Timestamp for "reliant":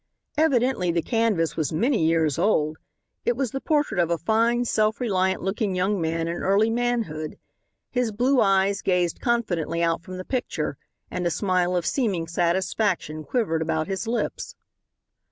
4.99-5.43